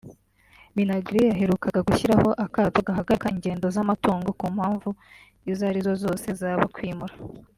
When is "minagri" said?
0.75-1.19